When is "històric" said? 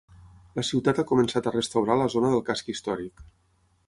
2.75-3.23